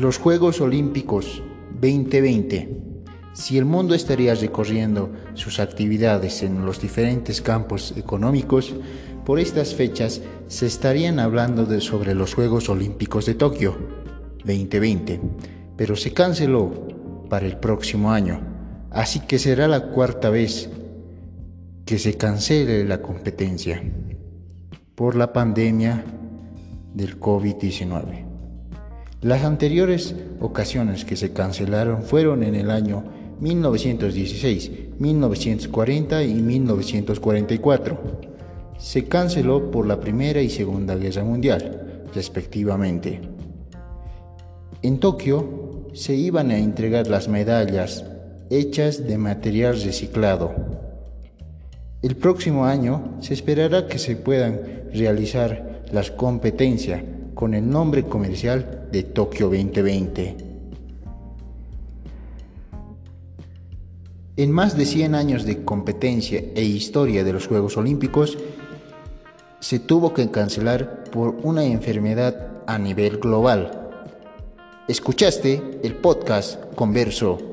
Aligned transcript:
Los 0.00 0.16
Juegos 0.16 0.62
Olímpicos 0.62 1.42
2020. 1.78 2.74
Si 3.34 3.58
el 3.58 3.66
mundo 3.66 3.94
estaría 3.94 4.34
recorriendo 4.34 5.12
sus 5.34 5.60
actividades 5.60 6.42
en 6.42 6.64
los 6.64 6.80
diferentes 6.80 7.42
campos 7.42 7.92
económicos, 7.98 8.74
por 9.26 9.38
estas 9.38 9.74
fechas 9.74 10.22
se 10.46 10.66
estarían 10.66 11.18
hablando 11.18 11.66
de, 11.66 11.82
sobre 11.82 12.14
los 12.14 12.32
Juegos 12.32 12.70
Olímpicos 12.70 13.26
de 13.26 13.34
Tokio 13.34 13.76
2020, 14.46 15.20
pero 15.76 15.94
se 15.96 16.14
canceló 16.14 16.72
para 17.28 17.44
el 17.44 17.58
próximo 17.58 18.10
año, 18.10 18.40
así 18.90 19.20
que 19.20 19.38
será 19.38 19.68
la 19.68 19.88
cuarta 19.88 20.30
vez 20.30 20.70
que 21.84 21.98
se 21.98 22.16
cancele 22.16 22.86
la 22.86 23.02
competencia 23.02 23.82
por 24.94 25.14
la 25.14 25.30
pandemia 25.34 26.02
del 26.94 27.20
COVID-19. 27.20 28.29
Las 29.22 29.44
anteriores 29.44 30.14
ocasiones 30.40 31.04
que 31.04 31.14
se 31.14 31.34
cancelaron 31.34 32.02
fueron 32.02 32.42
en 32.42 32.54
el 32.54 32.70
año 32.70 33.04
1916, 33.40 34.70
1940 34.98 36.22
y 36.24 36.34
1944. 36.34 38.00
Se 38.78 39.04
canceló 39.04 39.70
por 39.70 39.86
la 39.86 40.00
Primera 40.00 40.40
y 40.40 40.48
Segunda 40.48 40.96
Guerra 40.96 41.22
Mundial, 41.22 42.06
respectivamente. 42.14 43.20
En 44.80 44.98
Tokio 44.98 45.90
se 45.92 46.14
iban 46.14 46.50
a 46.50 46.56
entregar 46.56 47.06
las 47.06 47.28
medallas 47.28 48.06
hechas 48.48 49.06
de 49.06 49.18
material 49.18 49.82
reciclado. 49.82 50.54
El 52.00 52.16
próximo 52.16 52.64
año 52.64 53.18
se 53.20 53.34
esperará 53.34 53.86
que 53.86 53.98
se 53.98 54.16
puedan 54.16 54.62
realizar 54.94 55.82
las 55.92 56.10
competencias 56.10 57.02
con 57.40 57.54
el 57.54 57.70
nombre 57.70 58.04
comercial 58.04 58.88
de 58.92 59.02
Tokio 59.02 59.46
2020. 59.46 60.36
En 64.36 64.52
más 64.52 64.76
de 64.76 64.84
100 64.84 65.14
años 65.14 65.46
de 65.46 65.64
competencia 65.64 66.44
e 66.54 66.62
historia 66.62 67.24
de 67.24 67.32
los 67.32 67.46
Juegos 67.46 67.78
Olímpicos, 67.78 68.36
se 69.58 69.78
tuvo 69.78 70.12
que 70.12 70.30
cancelar 70.30 71.04
por 71.04 71.38
una 71.42 71.64
enfermedad 71.64 72.62
a 72.66 72.76
nivel 72.76 73.16
global. 73.16 73.88
Escuchaste 74.86 75.80
el 75.82 75.94
podcast 75.94 76.62
Converso 76.74 77.49